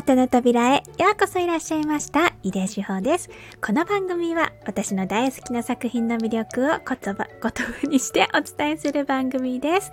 [0.00, 2.32] ートの扉へようこそいらっしゃいました。
[2.42, 3.28] 井出志保です。
[3.60, 9.92] この番組は私の大好きな作品の魅力を言葉、言葉にしてお伝えする番組です。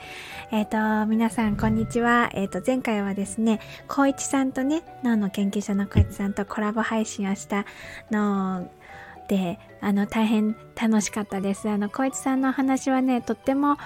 [0.52, 2.30] えっ、ー、と、皆さんこんにちは。
[2.34, 3.59] えっ、ー、と、前回はですね、
[3.89, 7.66] 光一さんとね、脳の研究者の光一さんとコラボ配信をした
[8.10, 8.71] の
[9.28, 11.70] で、あの、大変楽しかったです。
[11.70, 13.78] あの、光一さんのお話はね、とっても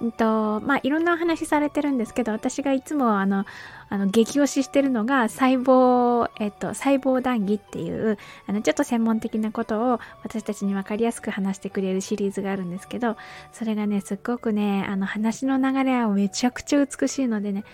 [0.00, 3.44] うんとまあ、いろんなお話されてるんですけど私がいつもあの
[3.88, 13.16] あの激推ししてるのが細胞、えっと、細胞談義っていうあのちょっと専門的なことを私たちに分かりやすく話してくれるシリーズがあるんですけど
[13.52, 17.64] それがねすっごくねあの話の流れはめちゃくちゃ美しいのでね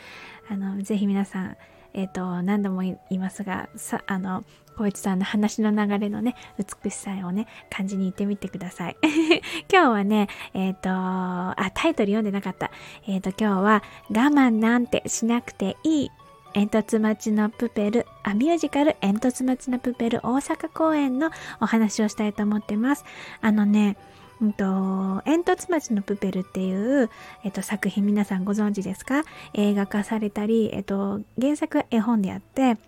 [0.49, 1.57] あのぜひ皆さん
[1.93, 4.45] えっ、と、何度も言いますが、さ、あの、
[4.81, 8.97] 小市さんの話の流れのね、美しさをね、感じに行ってみてください。
[9.71, 12.71] 今日はね、えっ、ー、と、あ、タイトル読んでなかった。
[13.07, 16.11] えっ、ー、と、今日は、我慢なんてしなくていい
[16.55, 23.05] 煙突町のプペル、あ、ミュージカル煙突町のプペル大阪公演のお話をしたいと思ってます。
[23.41, 23.97] あのね、
[24.41, 27.11] うんと、煙突町のプペルっていう、
[27.45, 29.25] えっと、作品皆さんご存知ですか？
[29.53, 32.79] 映画化されたり、えっと、原作絵本であって、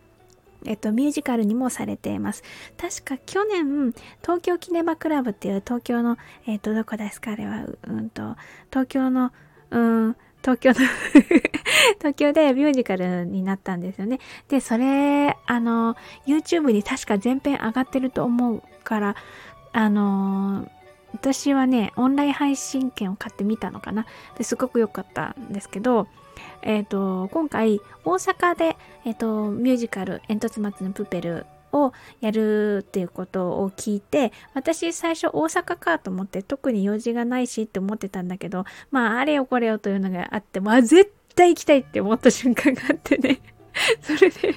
[0.67, 2.43] えっと、ミュージカルにもされています。
[2.77, 8.37] 確か去年、東京キネマクラブっていう東京の、えっと、どこですかあれは、うんと、
[8.71, 9.33] 東京の、
[9.71, 10.75] うん、東京の
[11.99, 14.19] 東京でミュージカルになったんですよね。
[14.49, 15.97] で、それ、あの、
[16.27, 19.17] YouTube に確か全編上がってると思うから、
[19.75, 20.69] あの
[21.15, 24.07] 私はね、オンライン配信券を買ってみたのかな。
[24.37, 26.09] ですごく良かったんですけど、
[26.63, 43.41] えっ、ー、と、今回、大阪で、えっ、ー、と、ミュージカル、煙突町のプペルをやるっていうことを聞いて、私最初大阪かと思って特に用事がないしって思ってたんだけど、まあ、あれよこれよというのがあって、まあ、絶対行きたいって思った瞬間があってね。
[44.03, 44.55] それで、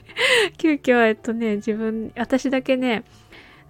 [0.57, 3.03] 急遽、えっとね、自分、私だけね、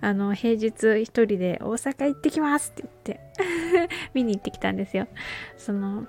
[0.02, 5.08] あの、平日一人で大阪行ってきますって言って 見に行ってきたんですよ。
[5.58, 6.08] その、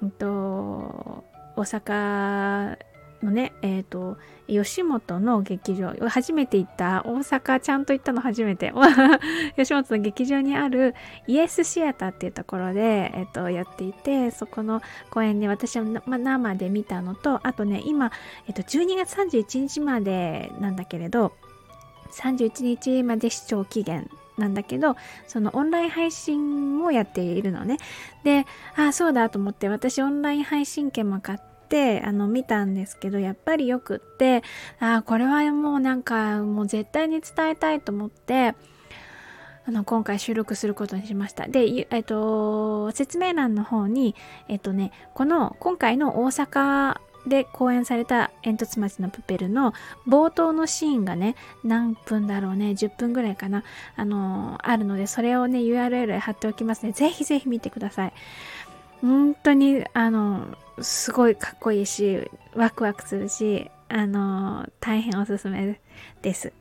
[0.00, 1.24] うんと、
[1.58, 2.78] 大阪
[3.20, 8.72] のね、えっ、ー、と、吉本の劇場、初めて行った、大阪ちゃんと行ったの初めて、
[9.58, 10.94] 吉本の劇場にある
[11.26, 18.12] イエスシアターっていうところで、えっ、ー、と、やっていて、そこの公演に私は生で見たのと、あとね、今、
[18.46, 21.32] えっ、ー、と、12月31日までなんだけれど、
[22.12, 24.08] 31日まで視聴期限
[24.38, 27.78] なんだけど、そのオンライン配信をやっているのね。
[28.24, 31.38] で、ああ、そうだと思って、私オンライン配信券も買っ
[31.68, 34.42] て、あの、見たんですけど、やっぱりよくって、
[34.80, 38.54] あ、これはもうなんか、もう絶対に伝えたいと思って、
[39.66, 41.46] あの、今回収録することにしました。
[41.46, 44.14] で、えっと、説明欄の方に、
[44.48, 49.74] えっとね、この、今回の大阪で公演された煙突町のプペルの
[50.06, 53.64] 冒頭のシーンがね、何分だろうね、10分ぐらいかな、
[53.96, 56.92] あのー、あるので、それをね、URL 貼っておきますね。
[56.92, 58.12] ぜひぜひ見てください。
[59.00, 65.80] 本当に、あの、すごいかっこいいし、ワクワクするし、あの、大変おすすめ
[66.22, 66.52] です。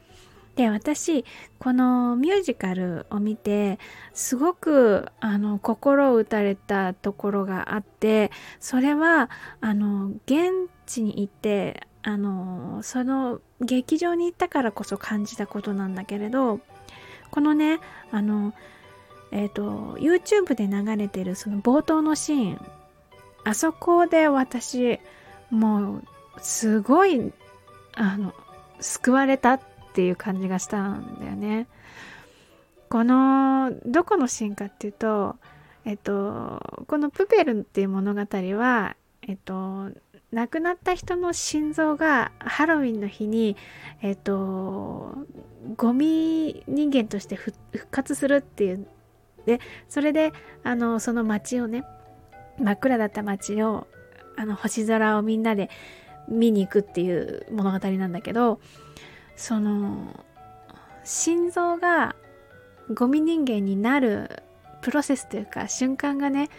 [0.58, 1.24] で、私、
[1.60, 3.78] このミュージカルを見て、
[4.14, 9.30] すごく、あの、心を打たれたところがあって、それは、
[9.62, 16.60] あの、現地に行って、あの、その劇場に行ったからこそ感じたことなんだけれど、
[17.30, 17.80] このね、
[18.12, 18.56] あの、
[19.32, 22.72] えっ、ー、と、YouTube で流れてるその冒頭のシーン、
[23.44, 25.00] あそこで私、
[25.52, 26.04] もう、
[26.40, 27.32] すごい、
[27.94, 28.34] あの、
[28.80, 29.60] 救われたっ
[29.98, 31.66] っていう感じがしたんだよね。
[32.88, 35.38] このどこのシーンかっていうと
[35.86, 39.90] えっとこのプペルっていう物語はえっと
[40.32, 43.58] 亡くなった人の心臓がハロウィンの日に
[44.04, 45.16] えっと
[45.76, 47.58] ゴミ人間として復
[47.90, 48.88] 活するっていう
[49.48, 49.60] で
[49.90, 50.32] それで
[50.64, 51.84] あのその街をね
[52.60, 53.88] 真っ暗だった街を
[54.36, 55.72] あの星空をみんなで
[56.30, 58.60] 見に行くっていう物語なんだけど
[59.38, 60.26] その
[61.06, 62.16] 心臓が
[62.94, 64.44] ゴミ人間になる
[64.82, 66.50] プロセスというか瞬間がね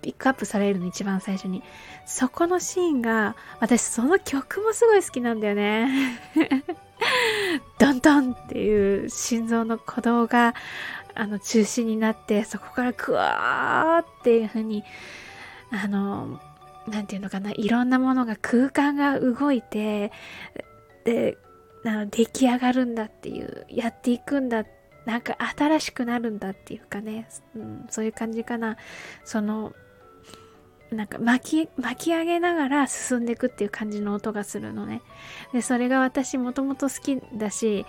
[0.00, 1.62] ピックアップされるの一番最初に。
[2.04, 6.18] そこのシーンが私その曲もすごい好きなんだよね。
[7.78, 10.54] ドンドンっていう心臓の鼓動が
[11.14, 14.82] あの中心になってそこからクワーっていう風に
[15.70, 16.40] あの
[16.88, 20.10] 何て言うのかないろんなものが空間が動いて
[21.04, 21.38] で
[21.84, 24.64] な出来上がるんだっていうやっていくんだ
[25.04, 28.76] なんか新しくなるんだっていうかね、うん、そういう感じかな
[29.24, 29.72] その
[30.92, 35.00] なんか巻き、巻き上げながら進んでいくっていう感じの音がするのね。
[35.52, 37.86] で、それが私もともと好きだし、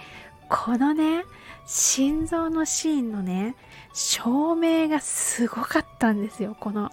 [0.49, 1.25] このね、
[1.65, 3.55] 心臓のシーンのね、
[3.93, 6.91] 照明がすごかったんですよ、この。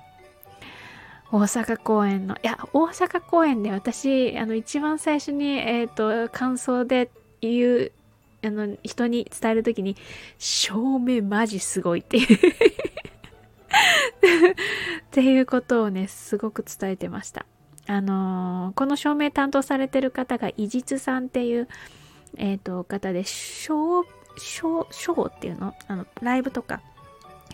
[1.32, 2.34] 大阪公演の。
[2.36, 7.10] いや、大阪公演で私、あの、一番最初に、えっ、ー、と、感想で
[7.40, 7.92] 言う、
[8.42, 9.96] あの、人に伝えるときに、
[10.38, 12.38] 照明マジすごいっていう っ
[15.10, 17.46] ていうことをね、すごく伝えてました。
[17.86, 21.68] あのー、この照明担当されてる方が、伊実さんっていう、
[22.36, 25.74] えっ、ー、と、方で、ショー、ショー、ショーっていうの？
[25.86, 26.80] あの、ライブとか、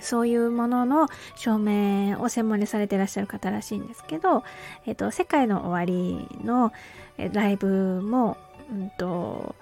[0.00, 4.44] そういうものの照明を専門にされてらっしゃる方らしいんですけど、
[4.86, 6.72] えっ、と、世界の終わりの
[7.32, 8.36] ライブも、
[8.70, 9.54] うんと、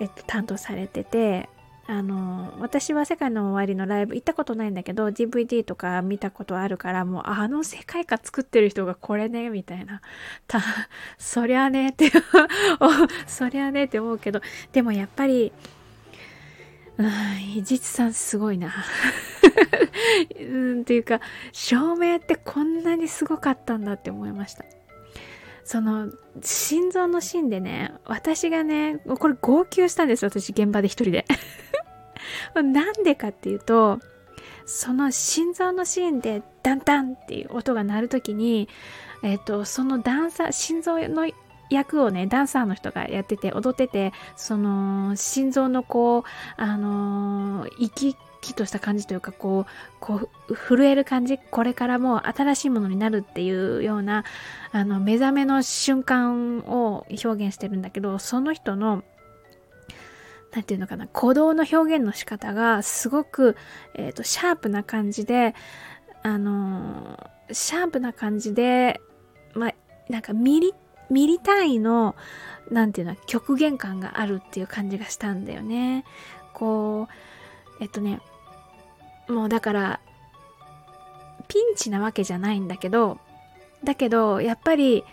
[0.00, 1.48] えっと、担当されてて、
[1.86, 10.00] あの、私は世界の終わりのライブ行ったことないんだけど、DVD とか見たことあるから、もうあの世界観作ってる人がこれね、みたいな。
[10.46, 10.60] た、
[11.18, 12.10] そりゃねって
[13.26, 14.40] そりゃねって思うけど、
[14.72, 15.52] でもやっぱり、
[16.98, 18.72] うん、実さんすごいな。
[20.38, 21.20] うん、っていうか、
[21.52, 24.64] 照明ってこんなにすごかったんだって思いました。
[25.64, 26.10] その、
[26.42, 31.24] 心臓のシーンでね、私がね、これ号泣したんです私現場で一人で。
[32.54, 34.00] なんでかっていうと、
[34.64, 38.68] その心臓のシーンでダンダンっていう音が鳴るときに、
[39.22, 41.26] えっ、ー、と、そのダンサー、心臓の
[41.72, 46.22] 役をね、ダンサーの人がやってて、踊ってて、その、心臓のこう、
[46.56, 54.24] あのー、息きとした感じというか、こう、こう、震える感じ、これからもう新しいものになるっていうような、
[54.72, 59.04] あの、目覚めの瞬間を表現してるんだけど、その人の、
[60.52, 63.56] なんていうのかな、鼓動の表現の仕方がすごく、
[63.94, 65.54] えっ、ー、と、シャープな感じで、
[66.22, 67.18] あの
[67.50, 69.00] シャープな感じで、
[69.54, 69.74] まあ、
[70.08, 70.74] なんかミリッ、
[71.12, 72.14] ミリ単位の、
[72.70, 76.04] なんていうの、極限感があるっていう感じがしたんだよね。
[76.54, 78.20] こう、えっとね、
[79.28, 80.00] もうだから、
[81.48, 83.18] ピンチなわけじゃないんだけど、
[83.84, 85.04] だけど、やっぱり、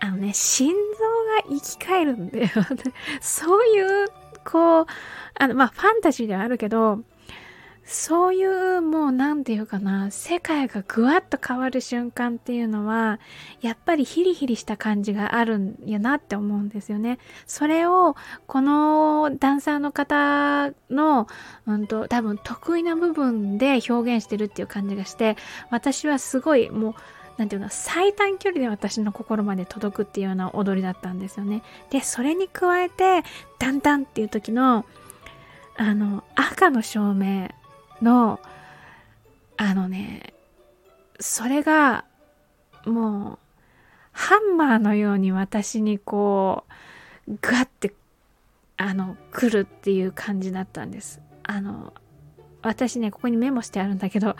[0.00, 2.48] あのね、心臓が生き返るんだよ。
[3.20, 4.08] そういう、
[4.44, 4.86] こう、
[5.38, 7.00] あの、まあ、ファンタジーではあるけど、
[7.88, 13.20] そういうもう何て言うかな、世界がぐわっと変わる瞬間っていうのは、
[13.60, 17.18] やっぱりヒリヒリした感じがあるんやなって思うんですよね。
[17.46, 18.16] それを、
[18.48, 21.28] このダンサーの方の、
[21.66, 25.36] うんと、多分得意な部分で表現してるっていう感じがして、
[25.70, 26.94] 私はすごいもう、
[27.36, 31.62] なんていうの、最短距離で私の心まで届くっていうような踊りだったんですよね。
[31.90, 33.22] で、それに加えて、
[33.60, 34.84] ダンダンっていう時の、
[35.76, 37.50] あの、赤の照明、
[38.02, 38.40] の、
[39.56, 40.34] あのね、
[41.20, 42.04] それが、
[42.84, 43.38] もう、
[44.12, 46.64] ハンマーのように私にこ
[47.28, 47.92] う、ガッて、
[48.76, 51.20] あの、来るっていう感じだったんです。
[51.42, 51.92] あの、
[52.62, 54.36] 私ね、ここにメモしてあるんだけど、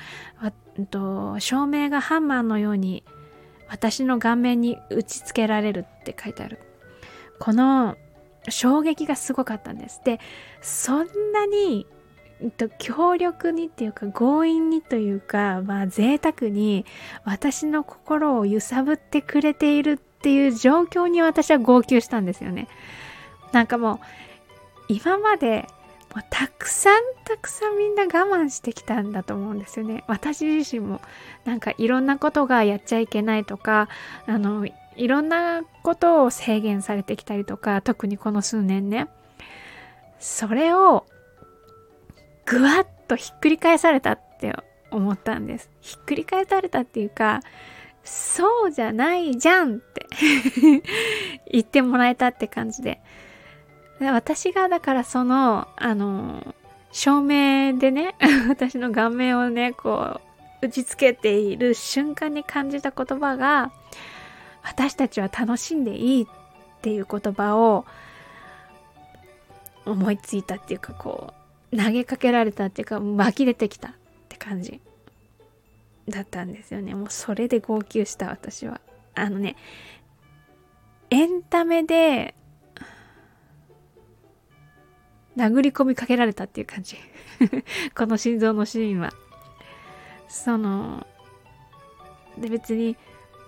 [0.90, 3.02] と照明がハンマーのように
[3.68, 6.58] 私の顔面に打ち付けられるって書いてある。
[7.38, 7.96] この
[8.48, 10.00] 衝撃がすごかったんです。
[10.04, 10.20] で、
[10.60, 11.86] そんなに
[12.78, 16.84] 強力にっていうか強引にというか、まあ贅沢に
[17.24, 22.68] 私の心を揺さぶってくれているっていう状況に私は号泣したんですよね。
[23.52, 23.98] なんかもう
[24.88, 25.66] 今まで
[26.14, 30.04] もうたくさんたくさんみんな我慢してきたんだと思うんですよね。
[30.06, 31.00] 私自身も
[31.44, 33.88] なんかいろんなことがやっちゃいけないとか、
[34.26, 39.08] あの、いろんなことを制限されてきたりとか、特にこの数年ね。
[40.18, 41.06] それを
[42.46, 44.54] ぐわっとひっくり返されたって
[44.90, 45.68] 思ったんです。
[45.80, 47.40] ひっくり返されたっていうか、
[48.04, 50.06] そうじゃないじゃんって
[51.50, 53.00] 言ってもらえたって感じで。
[54.00, 56.54] 私がだからその、あの、
[56.92, 58.14] 照明でね、
[58.48, 60.20] 私の顔面をね、こ
[60.62, 63.72] う、打ちつけている瞬間に感じた言葉が、
[64.62, 66.26] 私たちは楽しんでいいっ
[66.82, 67.86] ていう言葉を
[69.84, 71.35] 思いついたっていうか、こう、
[71.70, 73.92] 投げかけられたっていうか湧き出てきたっ
[74.28, 74.80] て感じ。
[76.08, 76.94] だったんですよね。
[76.94, 78.80] もうそれで号泣した私は。
[79.14, 79.56] あのね
[81.10, 82.34] エンタメで
[85.36, 86.96] 殴り込みかけられたっていう感じ。
[87.96, 89.10] この心臓のシーンは。
[90.28, 91.06] その
[92.38, 92.96] で別に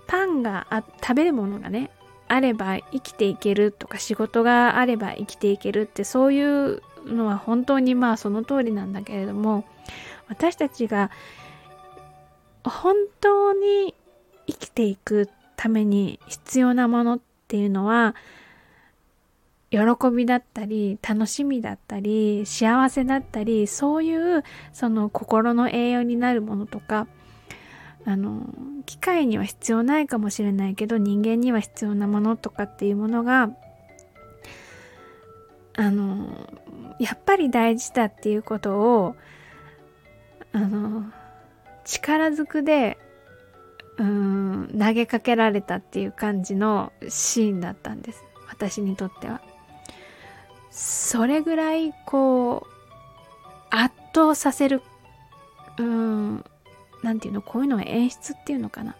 [0.07, 1.91] パンがあ食べるものがね
[2.27, 9.65] あれば生きていけるとか仕事があれば生きていけるってそういうのは本当にまあその通りなんだけれども
[10.27, 11.11] 私たちが
[12.63, 13.93] 本当に
[14.47, 18.15] 生きていくために必要なものっていうのは
[19.71, 19.79] 喜
[20.15, 27.07] びだったり楽しみだったり幸せだったりそういうその心の栄養になるものとか
[28.05, 28.47] あの
[28.85, 33.51] 機械には必要ないかもしれないけど人間には必要なものとかっていうものが
[35.75, 36.27] あの
[36.99, 39.15] やっぱり大事だっていうことを
[40.51, 41.05] あの
[41.85, 42.97] 力ずくで
[43.97, 48.23] うん投げかけられたっていう感じのシーンだったんです。
[48.47, 49.41] 私にとっては。
[50.71, 52.69] それぐらいこう
[53.69, 54.81] 圧倒させる
[55.77, 56.45] うん
[57.03, 58.95] なんていうのこういうのは演出っていうのかな。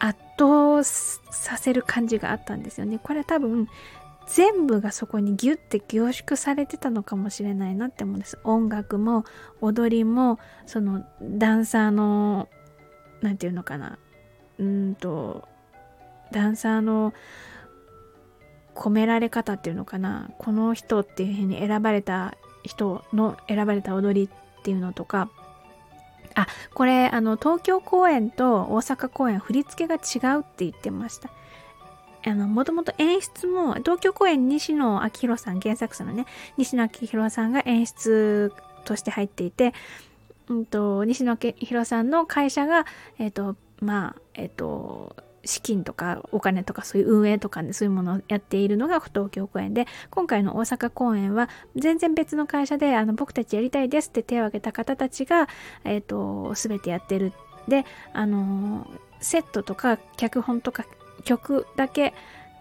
[0.00, 3.00] 圧倒させる感じがあったんですよね。
[3.02, 3.68] これ多分
[4.28, 8.38] 全部がそこにギュッて凝縮されてたのかもしれないなって思うんです。
[8.44, 9.24] 音楽も
[9.60, 12.48] 踊りもそのダンサーの
[13.22, 13.98] 何て言うのかな。
[14.58, 15.48] うんと
[16.30, 17.14] ダンサーの
[18.74, 20.30] 込められ方っていうのかな。
[20.38, 25.30] この人っていうふうに選ばれた人の選ばれた踊りっていうのとか。
[26.34, 31.30] あこれあの東京公演と大阪公演振り付けが違うって言ってました。
[32.24, 38.52] あのもともと演出も東京公演西野昭弘さん原作者のね西野昭弘さんが演出
[38.84, 39.74] として入っていて、
[40.48, 42.86] うんと、西野昭弘さんの会社が
[43.18, 55.48] えっ、ー、とまあえっ、ー、と資金とかお金とかそういう運営とかでそういうものをやっているのが東京公演で今回の大阪公演は全然別の会社であの僕たちやりたいですって手を挙げた方たちが、
[55.84, 57.32] えーと、全てやってる。
[57.66, 58.86] であの
[59.20, 60.86] セットとか脚本とか
[61.24, 62.14] 曲だけ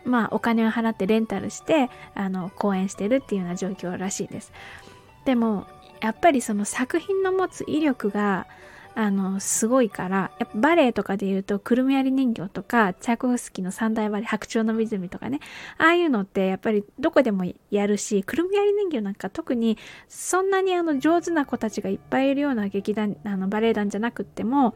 [0.05, 4.51] まあお金を払ってレンタルしてあの公演してるっていうような状況らしいです。
[5.25, 5.67] でも
[6.01, 8.47] やっぱりその作品の持つ威力が
[8.99, 15.39] あの、すごいから、やっぱバレエとかで言うと、くるみ割り人形とか、チャイコフスキーの三大バレエ、白鳥の湖とかね、
[15.77, 24.73] ああいうのってやっぱりどこでもやるし、くるみ割り人形なんか特にそんなにあの上手な子たちがいっぱいいるような劇団、あのバレエ団じゃなくっても、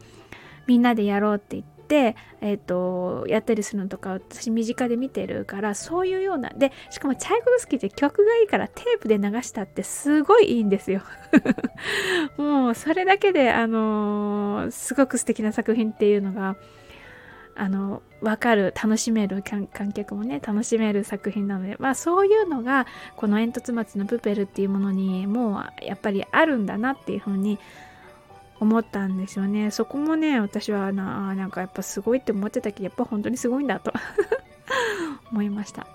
[0.68, 11.02] みんなでやろうって言って、え、ー、と、やったりするのとか私身近で見てるから、そういうような、で、しかもチャイコフスキーって曲がいいからテープで流したってすごいいいんですよ。
[12.38, 16.56] もうそれだけで、あのー、すごく素敵な作品っていうのが、
[17.54, 27.58] あの、わかる、楽しめる、観客もね、楽しめる作品なので、まあそういうのが、この煙突町のプペルっていうものにもうやっぱりあるんだなっていうふうに
[28.62, 29.72] 思ったんですよね。
[29.72, 33.92] そこもね、私はな、なんかやっぱすごいって思ってたけど、やっぱ本当にすごいんだと
[35.32, 35.88] 思いました。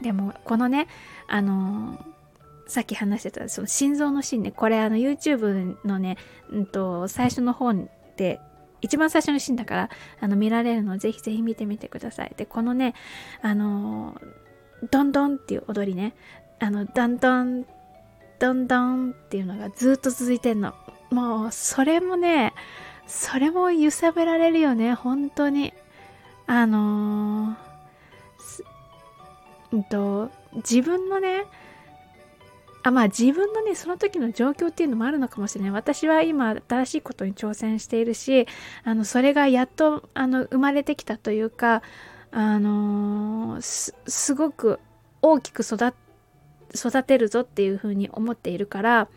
[0.00, 0.88] でも、このね、
[1.28, 2.04] あの
[2.66, 6.16] さっき話してたその心臓のシーンね、これあの YouTube のね、
[6.50, 7.72] うんと、最初の方
[8.16, 8.40] で、
[8.80, 9.90] 一番最初のシーンだから、
[10.20, 12.34] あの見られるのぜひぜひ見てみてください。
[12.36, 12.94] で、このね、
[13.42, 14.20] あの
[14.90, 16.14] ドンドンっていう踊りね、
[16.58, 17.64] あの、ドンドン、
[18.40, 20.74] ドンドンっていうのがずっと続いてんの。
[21.12, 22.54] もう、それもね、
[23.06, 25.72] それも揺さぶられるよね、本当に。
[26.46, 27.56] あのー、
[29.72, 31.44] うんと、自分のね、
[32.84, 35.70] あまあ自分のね、その時の状況っていうのもあるのかもしれない。
[35.70, 38.46] 私は今新しいことに挑戦しているし、
[38.82, 41.82] あの、それがやっと、あの、生まれてきたというか、
[42.32, 44.80] あのー、す、ごく
[45.20, 45.94] 大きく育
[46.74, 49.08] 育てるぞっていうふうに思っているから、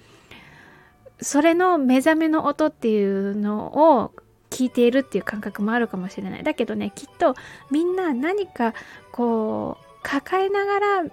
[1.22, 4.12] それの目覚めの音っていうのを
[4.50, 6.43] 聞いているっていう感覚もあるかもしれない。
[6.43, 7.36] だけどね、きっと
[7.72, 8.74] みんな何か
[9.12, 11.03] こう抱えながら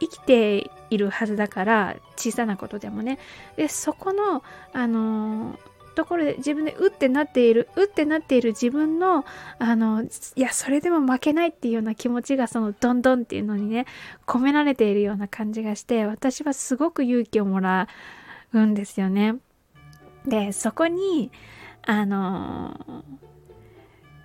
[0.00, 3.18] 生きているはずだから小さなことでもね。
[3.56, 4.42] で、そこの、
[4.72, 5.58] あの
[5.96, 9.24] ところで自分でうってなっているうってなっている自分の
[9.58, 13.86] あのいやそれでも負けないっていうような気持ちがそのドンドンっていうのにね
[14.26, 17.86] 込められているような感じがして私はすごく勇気をもらう
[18.52, 19.36] うんですよね。
[20.26, 21.30] でそこに
[21.82, 23.04] あの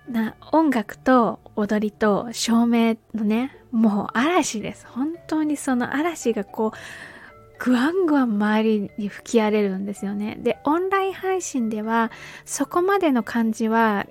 [0.08, 12.10] な音楽と踊りと照明のねもう嵐です本当にその嵐がこうぐわんぐわん周りに吹き荒れるんですよねでオンライン配信では
[12.44, 14.06] そこまでの感じは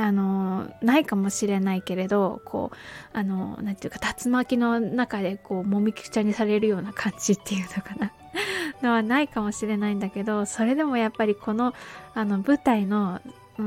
[0.00, 2.76] あのないかもしれないけれどこう
[3.12, 8.10] あの何て言うか竜巻の中でこうもみくちゃにされるような感じっていうのかな。
[8.80, 11.74] のはないかもしれないんだけどそれでもやっぱりこの
[12.14, 13.20] あの舞台の
[13.58, 13.64] うー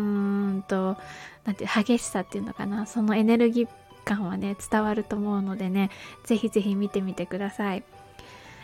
[0.57, 0.97] んと
[1.45, 2.87] なんて激しさっていうのかな。
[2.87, 3.67] そのエネルギー
[4.03, 5.91] 感はね伝わると思うのでね
[6.23, 7.83] ぜひぜひ見てみてください。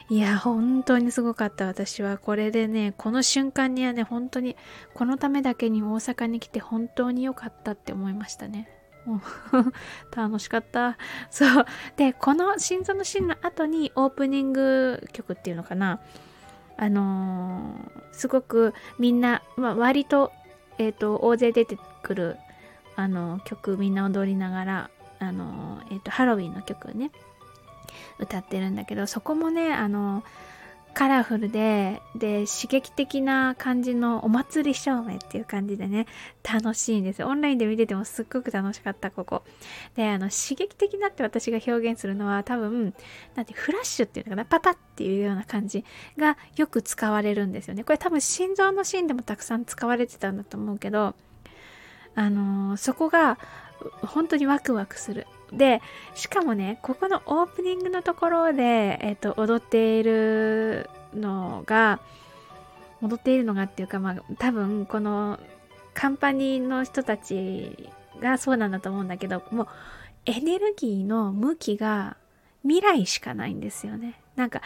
[0.09, 1.67] いや、本当にすごかった。
[1.67, 4.55] 私はこれでね、この瞬間にはね、本当に、
[4.95, 8.67] このためだけに大阪に来て本当に良かったって思いましたね。
[10.15, 10.97] 楽しかった。
[11.29, 11.65] そう。
[11.95, 15.99] で、この心臓のシーンの後にオープニング曲っていうのかな。
[16.75, 20.31] あのー、すごくみんな、まあ、割と、
[20.79, 22.37] えっ、ー、と、大勢出てくる、
[22.95, 24.89] あの、曲みんな踊りながら、
[25.19, 27.11] あの、えっ、と、ハロウィンの曲ね、
[28.19, 30.23] 歌ってるんだけど、そこもね、あの、
[30.93, 36.07] カラフルで、で、刺激的な感じのお祭り照明っていう感じでね、
[36.43, 37.23] 楽しいんです。
[37.23, 39.43] オンラインで見ててもすっごく楽しかった、ここ。
[39.95, 42.93] で、あの、刺激的なって私が表現するのは多分、
[43.35, 45.85] なんて、フラッシュっていうのかな、パパっていうような感じ
[46.17, 47.83] がよく使われるんですよね。
[47.83, 51.15] これ多分心臓のシーンでもたくさん使われてたんだと思うけど、
[52.15, 53.37] あのー、そこが
[54.05, 55.27] 本当にワクワクする。
[55.53, 55.81] で、
[56.15, 61.99] しかもね、ここのオープニングのところで、えっ、と、踊っているのが、
[63.01, 65.39] 踊っているのがっていうか、まあ、多分、この
[65.93, 67.89] カンパニーの人たち
[68.19, 69.67] がそうなんだと思うんだけど、もう、
[70.25, 72.17] エネルギーの向きが
[72.63, 74.19] 未来しかないんですよね。
[74.35, 74.61] なんか、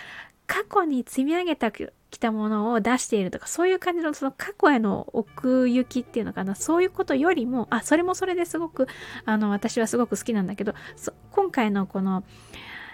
[0.48, 1.72] 過去に積み上げた
[2.14, 8.88] きたものを出しているとか、そういう感じのその過去への奥行きっていうのかな、そういうことよりも、あ、それもそれですごく、
[9.26, 10.74] あの、私はすごく好きなんだけど、
[11.32, 12.24] 今回のこの、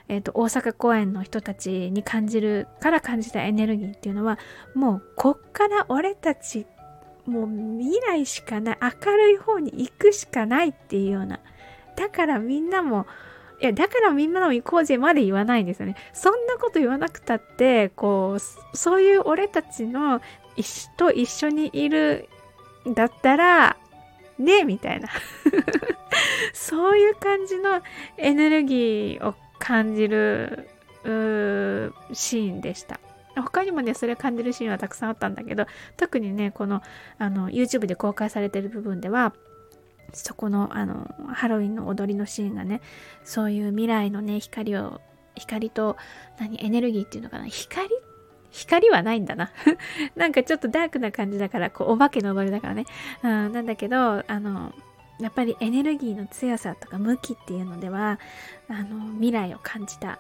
[0.08, 4.40] えっ、ー、と、大阪公演の人たちに感じるから感じたエネルギーっていうのは、
[4.74, 6.66] もう、こっから俺たち、
[7.26, 7.48] もう
[7.80, 11.40] 未来しかない、明るい方に行くしかないっていうような。
[11.96, 13.06] だからみんなも、
[13.62, 15.96] いや、だからみんなの行こうぜまで言わないんですよね。
[16.14, 20.22] そんなこと言わなくたって、こう、そういう俺たちの
[20.98, 22.30] と一緒にいる
[22.88, 23.78] だったら、
[24.38, 25.10] ねみたいな。
[26.54, 27.82] そういう感じの
[28.18, 30.70] エネルギーを感じる
[32.14, 33.00] シーンでした。
[33.36, 35.66] 他にもね、それ感じるシーンはたくさんあったんだけど、
[35.98, 36.82] 特にね、この、
[37.18, 39.34] あの、YouTube で公開されてる部分では、
[40.14, 42.82] そこのあのハロウィンの踊りのシーンがね
[43.24, 45.02] そういう未来のね光を
[45.36, 45.98] 光と
[46.40, 47.90] 何エネルギーっていうのかな光？
[48.52, 49.52] 光はないんだな
[50.16, 52.86] なんかちょっとダークな感じだからこうお化けの踊りだからね、
[53.22, 54.74] うん、なんだけどあの
[55.20, 58.20] やっぱりエネルギーの強さとか向きっていうのでは
[58.70, 60.20] あの未来を感じた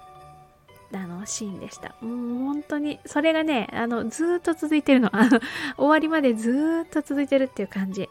[0.91, 1.95] あのシーンでした。
[2.01, 5.11] もう本当に、それがね、あの、ずっと続いてるの。
[5.77, 8.09] 終わりまでずっと続いてるっていう感じ。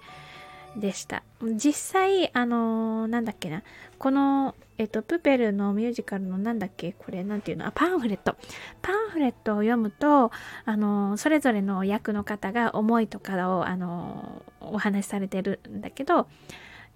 [0.79, 1.23] でした。
[1.43, 3.63] 実際、あのー、なんだっけな、
[3.99, 6.93] この、えっと、プペルのミュージカルのなんだっけ？
[6.93, 7.67] これ、なんていうの？
[7.67, 8.37] あ、パンフレット。
[8.81, 10.31] パンフレットを読むと、
[10.65, 16.29] あのー、それぞれの役の方が思いとかを、あのー、お話しされてるんだけど、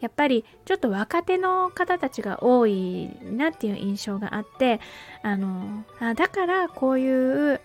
[0.01, 4.81] やっぱりちょっと若手の方たちが多いなっていう印象があって、
[5.23, 7.61] あのあだからこういう、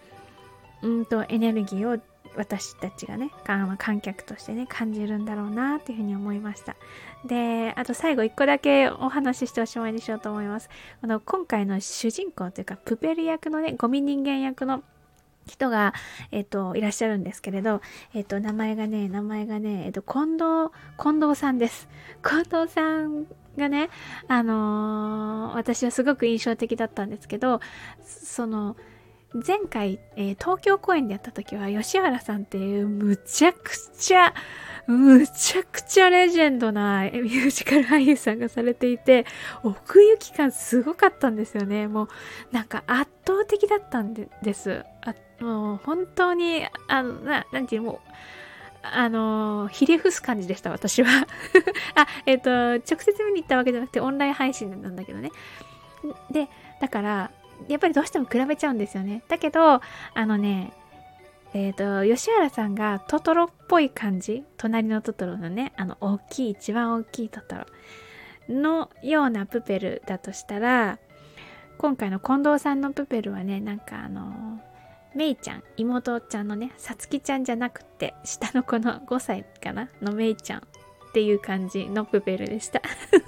[0.83, 1.99] うんと、エネルギーを
[2.37, 3.31] 私たちがね、
[3.77, 6.75] 観客としてね、感じるんだろうなっていうふうに思いました。
[7.25, 10.69] で、あと最後一個だけお話ししておしまいにしようと思います。
[11.01, 14.83] あの、今回の主人公というか、プペル役のね、ゴミ人間役の
[15.47, 15.93] 人が、
[16.31, 17.81] えっ、と、いらっしゃるんですけれど、
[18.13, 20.71] えっ、と、名前がね、名前がね、えっ、と、近藤、
[21.01, 21.89] 近藤さんです。
[22.23, 23.25] 近藤さん
[23.57, 23.89] がね、
[24.27, 27.61] あのー、私はすごく印象的だったんですけど、
[28.03, 28.75] その、
[29.33, 34.33] 前回、えー、東京公演でやった時は吉原さんっていうむちゃくちゃ
[34.87, 39.25] むちゃくちゃレジェンドなミュージカル俳優さんがされていて
[39.63, 41.87] 奥行き感すごかったんですよね。
[41.87, 42.07] もう
[42.53, 44.85] なんか圧倒的だったんです。
[45.01, 45.13] あ
[45.43, 47.97] もう本当にあのななんていうもう
[48.81, 51.09] あのひれ伏す感じでした私は。
[51.95, 55.31] あえっ、ー、と直接見に行ったわけじゃなくてオンライン配信なんだけどね。
[56.31, 56.47] で
[56.79, 57.31] だから
[57.67, 59.23] やっぱりどうしても比べちゃうんですよね。
[59.27, 59.81] だけど、あ
[60.15, 60.73] のね、
[61.53, 67.65] えっ、ー、と、吉原さんがトトロっぽい感じ、隣のトトロのね、あの、大きい、一番大きいトトロ
[68.49, 70.99] のようなプペルだとしたら、
[71.77, 74.59] 今回の近藤さんのプペルはね、なんかあの、
[75.15, 79.89] メイちゃん、妹ちゃんのね、さつきちゃんじゃなくて、下の子の5歳かな？
[80.01, 80.63] のメイちゃん
[81.17, 82.79] っていう感じのプペルでした。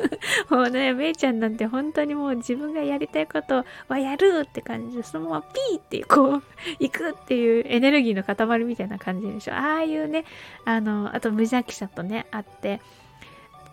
[0.56, 6.44] もうね、めいちゃんなんて本当にもう自分がやりたいことはやるって感じで、そのままピーってこう、
[6.80, 9.56] 行くっていうエネルギーの塊みたいな感じでしょ。
[9.56, 10.24] ああいうね、
[10.66, 12.80] あの、あと無邪気さとね、あって、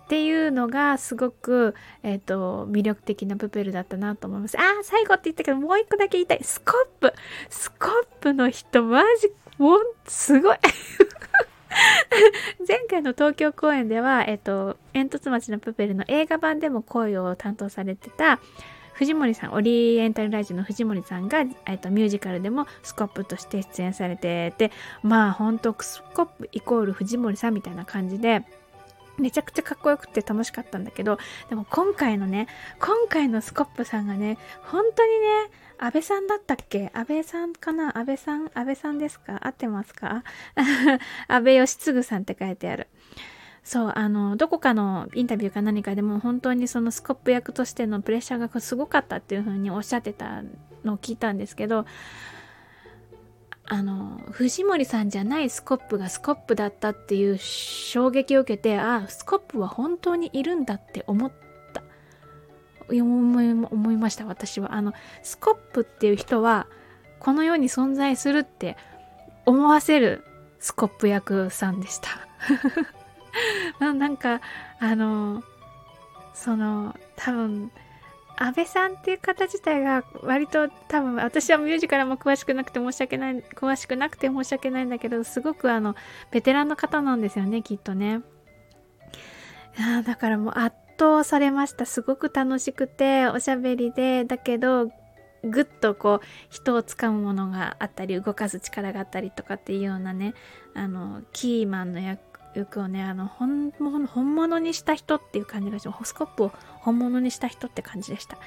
[0.04, 4.58] っていうのがすごく、えっ、ー、と、魅力的なプペルだったなと思います。
[4.58, 6.40] ああ、最後って言ったけど、もう一個だけ言いたい。
[6.42, 7.12] スコップ
[7.50, 10.56] スコップの人、マジ、もう、すごい
[12.66, 18.38] 前回の東京公演では、えっと、煙突町のプペルの映画版でも声を担当されてた
[18.96, 28.42] 藤森さん、オリエンタルラジオの藤森さんが、えっと、ミュージカルでもスコップとして出演されてて、まあほんとスコップイコール藤森さんみたいな感じで、
[29.18, 32.48] めちゃくちゃかっこよくて楽しかったんだけど、でも今回のね、
[32.78, 35.26] 今回のスコップさんがね、本当にね、
[35.78, 36.90] 安倍さんだったっけ？
[36.94, 37.98] 安倍さんかな？
[37.98, 38.50] 安倍さん？
[38.54, 39.38] 安倍さんですか？
[39.46, 40.24] 合ってますか？
[41.28, 42.88] 安倍義継さんって書いてある。
[43.62, 50.42] そう、あの、どこかのインタビューか何かでも本当にそのスコップ役としてのプレッシャーがすごかったっていう風におっしゃってた
[50.84, 51.84] のを聞いたんですけど、
[53.68, 61.30] あの、藤森さんじゃないスコップがスコップだったっていう衝撃を受けて、ああ、スコップは本当にいるんだって思っ
[61.72, 61.82] た。
[62.88, 63.40] 思
[63.92, 64.74] いました、私は。
[64.74, 66.68] あの、スコップっていう人は、
[67.18, 68.76] この世に存在するって
[69.46, 70.24] 思わせる
[70.60, 72.08] スコップ役さんでした。
[73.80, 74.40] ななんか、
[74.78, 75.42] あの、
[76.34, 77.72] その、多分、
[78.38, 85.94] 安倍さんっていう方自体が割と多分私はミュージカルも詳しくなくて申し訳ない詳しくなくて申し訳ないんだけどすごくあの
[86.30, 88.20] ベテランの方なんですよねきっとね。
[89.78, 91.84] あだからもう圧倒されました。
[91.84, 94.90] すごく楽しくておしゃべりでだけど
[95.42, 100.34] ぐっとこう人をつかむものがあったり動かす力があったりとかっていうようなね
[100.74, 106.52] あのキーマンの役をね、あの、本物、本物にした人っていう感じがして、ホスコップを
[106.86, 108.38] 本物にした人って感じでした。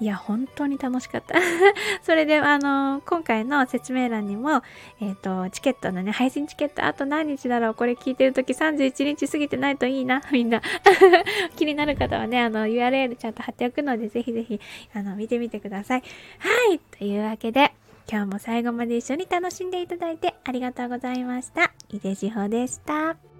[0.00, 1.34] いや、本当に楽しかった。
[2.04, 4.62] それで、あの、今回の説明欄にも、
[5.00, 10.60] えっ、ー、と、チケットのね、配信チケット、あと何日だろうこれ聞いてるとき31日過ぎてないといいな、 みんな。
[11.56, 14.60] 気になる方はね、あの、URL ちゃんと貼っておくので、ぜひぜひ、
[14.92, 16.02] あの、見てみてください。
[16.38, 17.72] はい、というわけで、
[18.10, 21.72] 今日も最後まで一緒に楽しんでいただいてありがとうございました。
[21.88, 23.35] 井出志保でした。